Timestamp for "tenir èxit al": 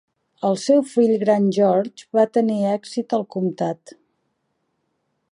2.37-3.27